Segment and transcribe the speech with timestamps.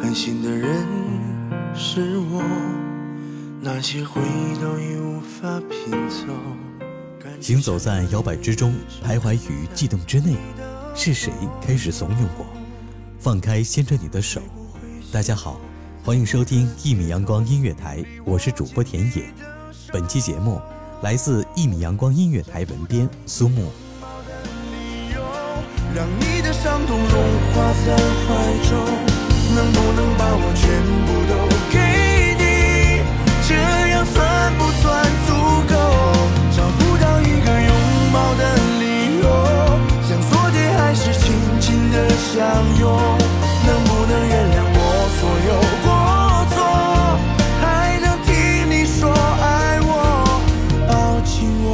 [0.00, 0.84] 开心的人
[1.74, 2.42] 是我
[3.60, 6.26] 那些回忆都已无法拼凑
[7.40, 8.74] 行走在摇摆之中，
[9.04, 10.34] 徘徊于悸动之内，
[10.94, 12.46] 是谁开始怂恿我？
[13.20, 14.40] 放开牵着你的手。
[15.12, 15.60] 大家好，
[16.02, 19.32] 欢迎收听一米阳光音乐台，我是主播田野。
[19.92, 20.60] 本期节目
[21.02, 23.70] 来自一米阳光音乐台文编苏木。
[25.94, 27.14] 让你的伤痛融
[27.52, 28.28] 化在怀
[28.68, 28.78] 中，
[29.54, 30.68] 能不能把我全
[31.06, 31.32] 部都
[31.72, 31.76] 给
[32.38, 32.42] 你？
[33.48, 33.54] 这
[33.88, 34.84] 样算不算
[35.26, 35.28] 足
[35.66, 35.74] 够？
[36.54, 37.72] 找不到一个拥
[38.12, 38.42] 抱的
[38.78, 38.84] 理
[39.22, 39.24] 由，
[40.06, 42.38] 像昨天还是紧紧的相
[42.78, 42.84] 拥，
[43.66, 44.78] 能不能原谅我
[45.18, 45.50] 所有
[45.82, 45.88] 过
[46.52, 46.56] 错？
[47.60, 48.30] 还能听
[48.70, 49.90] 你说爱我，
[50.86, 50.92] 抱
[51.24, 51.66] 紧我。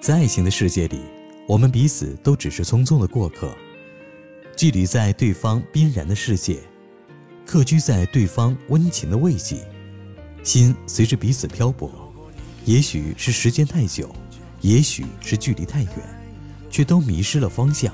[0.00, 1.13] 在爱情的世界里。
[1.46, 3.54] 我们彼此都只是匆匆的过客，
[4.56, 6.58] 寄旅在对方冰然的世界，
[7.44, 9.58] 客居在对方温情的慰藉，
[10.42, 11.90] 心随着彼此漂泊。
[12.64, 14.10] 也许是时间太久，
[14.62, 15.92] 也许是距离太远，
[16.70, 17.92] 却都迷失了方向。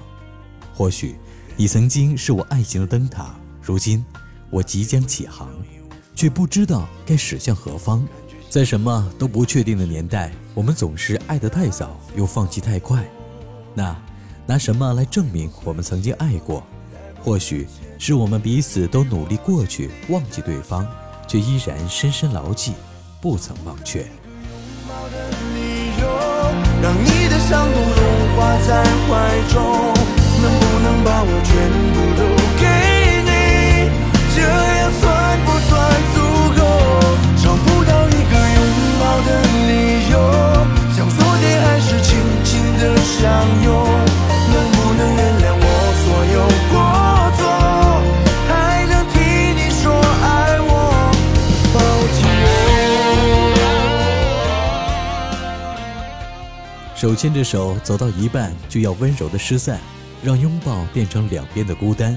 [0.73, 1.17] 或许
[1.57, 4.05] 你曾经是我爱情的灯塔，如今
[4.49, 5.51] 我即将起航，
[6.15, 8.07] 却不知道该驶向何方。
[8.49, 13.05] 在什么都不确定的年代，我们总是爱得太早，又放弃太快。
[13.75, 13.97] 那
[14.47, 16.63] 拿什么来证明我们曾经爱过？
[17.23, 20.87] 或许是我们彼此都努力过去，忘记对方，
[21.29, 22.73] 却依然深深牢记，
[23.21, 24.07] 不曾忘却。
[26.83, 29.09] 让你的伤痛融化在怀
[29.53, 29.61] 中，
[30.41, 31.90] 能不能把我全
[57.01, 59.81] 手牵着手走到一半，就要温柔的失散，
[60.23, 62.15] 让拥抱变成两边的孤单。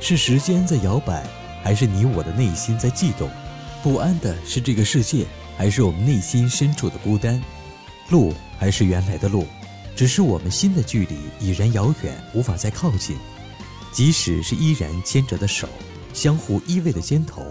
[0.00, 1.24] 是时间在摇摆，
[1.62, 3.30] 还是你我的内心在悸动？
[3.84, 5.26] 不安的是这个世界，
[5.56, 7.40] 还是我们内心深处的孤单？
[8.08, 9.46] 路还是原来的路，
[9.94, 13.16] 只是我们心的距离已然遥远，无法再靠近。
[13.92, 15.68] 即使是依然牵着的手，
[16.12, 17.46] 相互依偎的肩头，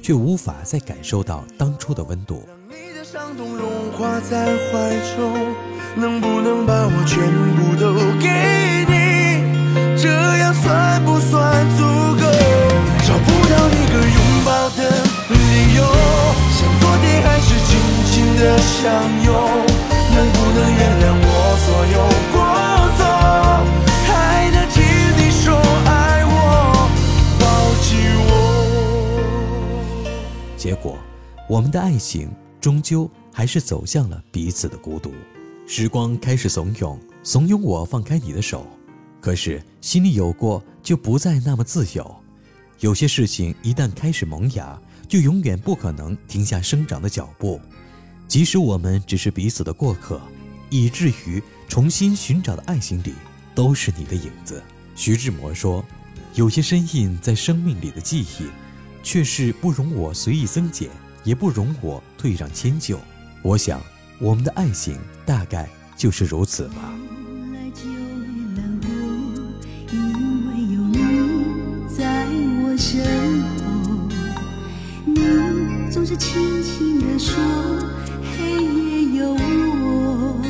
[0.00, 2.48] 却无法再感受到当初的温度。
[2.68, 5.63] 你的伤痛融化在怀中。
[5.96, 8.26] 能不能把我全部都给
[8.88, 8.94] 你？
[9.96, 11.82] 这样算不算足
[12.18, 12.24] 够？
[13.06, 14.80] 找不到一个拥抱的
[15.30, 15.34] 理
[15.76, 15.80] 由，
[16.50, 17.78] 像昨天还是紧
[18.10, 18.82] 紧的相
[19.24, 19.32] 拥。
[20.14, 21.28] 能不能原谅我
[21.64, 21.96] 所有
[22.32, 22.36] 过
[22.96, 23.00] 错？
[24.06, 24.10] 还
[24.50, 24.76] 能听
[25.16, 25.44] 你说
[25.86, 25.90] 爱
[26.24, 26.32] 我，
[27.38, 27.42] 抱
[27.82, 27.88] 紧
[28.26, 28.30] 我。
[30.56, 30.98] 结果，
[31.48, 32.30] 我们的爱情
[32.60, 35.12] 终究还是走向了彼此的孤独。
[35.66, 38.66] 时光开始怂恿，怂恿我放开你的手，
[39.18, 42.14] 可是心里有过就不再那么自由。
[42.80, 44.78] 有些事情一旦开始萌芽，
[45.08, 47.58] 就永远不可能停下生长的脚步。
[48.28, 50.20] 即使我们只是彼此的过客，
[50.68, 53.14] 以至于重新寻找的爱情里
[53.54, 54.62] 都是你的影子。
[54.94, 55.82] 徐志摩说
[56.36, 58.48] ：“有些深印在生命里的记忆，
[59.02, 60.90] 却是不容我随意增减，
[61.24, 63.00] 也不容我退让迁就。”
[63.40, 63.80] 我想。
[64.20, 64.96] 我们的爱情
[65.26, 66.76] 大概就是如此吧，
[67.52, 68.88] 来就没难过，
[69.92, 70.00] 因
[70.46, 70.98] 为有你
[71.88, 72.26] 在
[72.62, 73.04] 我身
[73.58, 73.62] 后，
[75.04, 75.14] 你
[75.90, 77.34] 总是轻轻的说
[78.32, 80.40] 黑夜有我，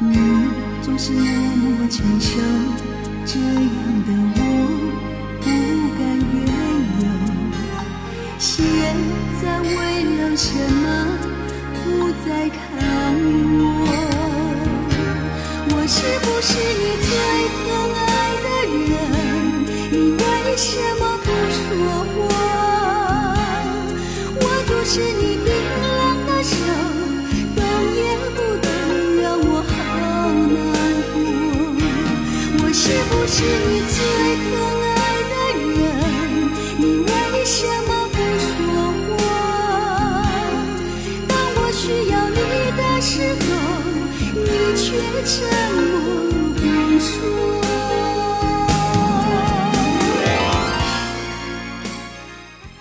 [0.00, 0.16] 你
[0.82, 1.22] 总是默
[1.60, 2.40] 默承受
[3.26, 3.64] 这样
[4.06, 4.37] 的我。
[9.74, 9.80] 为
[10.16, 10.86] 了什么
[11.84, 11.86] 不
[12.26, 12.56] 再看
[13.58, 13.62] 我？
[15.70, 17.10] 我是不是你最
[17.54, 17.58] 疼
[17.94, 18.08] 爱
[18.44, 18.46] 的
[18.88, 18.92] 人？
[19.90, 20.22] 你为
[20.56, 20.68] 什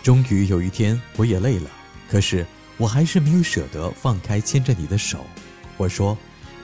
[0.03, 1.69] 终于有一天，我也累了。
[2.09, 2.45] 可是
[2.77, 5.25] 我还是没有舍得放开牵着你的手，
[5.75, 6.17] 我说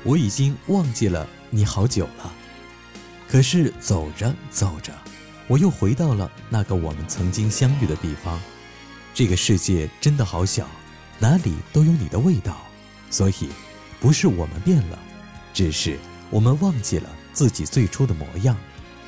[0.04, 2.34] 我已经忘记了你好久了。
[3.28, 4.94] 可是走着走着，
[5.48, 8.40] 我又回到了那个我们曾经相遇的地方。
[9.14, 10.68] 这个世界真的好小，
[11.20, 12.56] 哪里都有你的味道。
[13.10, 13.50] 所以，
[14.00, 14.98] 不是我们变了，
[15.54, 15.98] 只是
[16.30, 18.58] 我们忘记了自己最初的模样。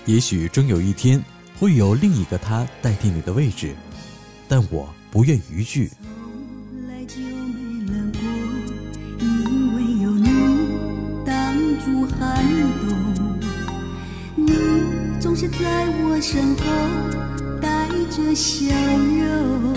[0.06, 1.22] 也许终有一天
[1.60, 3.76] 会有另一个他代替你的位置，
[4.48, 5.92] 但我不愿逾矩。
[15.38, 16.64] 是在我身后
[17.60, 19.74] 带着笑容，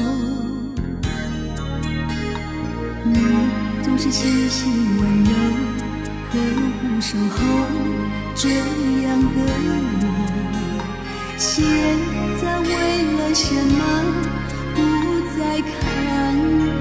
[3.02, 3.18] 你
[3.82, 5.32] 总是细心温柔
[6.30, 7.36] 呵护守候，
[8.34, 9.36] 这样的
[9.98, 10.06] 我，
[11.38, 11.46] 现
[12.40, 12.68] 在为
[13.16, 13.80] 了什么
[14.74, 14.76] 不
[15.34, 15.72] 再看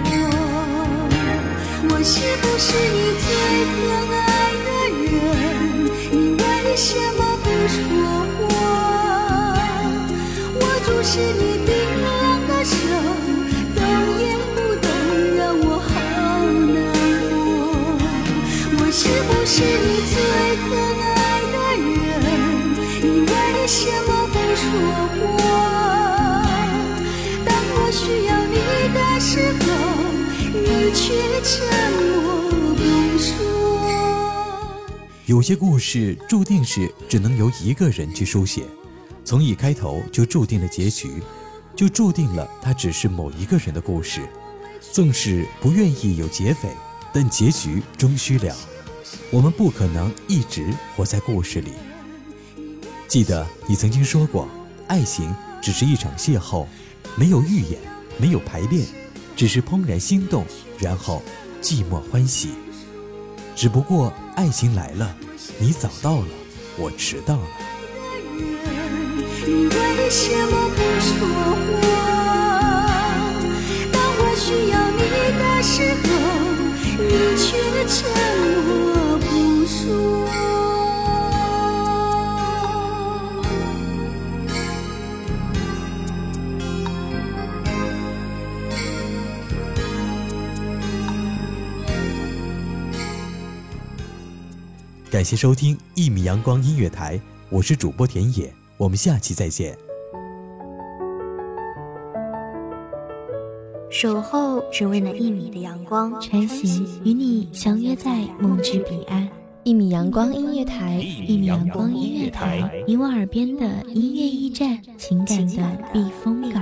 [0.04, 0.12] 我？
[1.90, 3.26] 我是不是你最
[3.72, 3.76] 疼
[4.12, 4.20] 爱
[4.66, 4.68] 的
[5.06, 5.16] 人？
[6.12, 6.44] 你为
[6.76, 7.78] 什么不说？
[11.10, 11.57] 是你
[19.00, 20.18] 是不是你最
[20.58, 21.14] 疼爱
[21.52, 22.26] 的人？
[23.04, 23.32] 你为
[23.68, 24.66] 什么不说
[25.38, 25.40] 话？
[27.46, 28.58] 当我需要你
[28.96, 29.66] 的时候，
[30.52, 30.98] 你却
[31.44, 31.54] 沉
[31.94, 32.02] 默
[32.74, 32.82] 不
[33.20, 33.30] 说。
[35.28, 38.64] 有些故事注定是只能由一个人去书写。
[39.24, 41.22] 从一开头就注定了结局，
[41.76, 44.28] 就注定了它只是某一个人的故事。
[44.82, 46.70] 纵使不愿意有劫匪，
[47.14, 48.56] 但结局终须了。
[49.32, 51.72] 我们不可能一直活在故事里。
[53.08, 54.48] 记得你曾经说过，
[54.88, 56.66] 爱情只是一场邂逅，
[57.16, 57.80] 没有预演，
[58.18, 58.86] 没有排练，
[59.36, 60.46] 只是怦然心动，
[60.80, 61.22] 然后
[61.62, 62.50] 寂寞欢喜。
[63.56, 65.16] 只不过爱情来了，
[65.58, 66.28] 你早到了，
[66.78, 67.48] 我迟到了。
[69.48, 71.28] 为什么不说
[71.82, 71.87] 话？
[95.10, 97.18] 感谢收听一米阳光音乐台，
[97.50, 98.54] 我是主播田野。
[98.76, 99.78] 我们下期再见。
[103.90, 109.30] 守候只为那一米的阳光，穿行与你相约在梦之彼岸。
[109.64, 116.62] 一米阳光音乐台，一米阳光音乐台，你我耳边的音乐驿站，情感的避风港。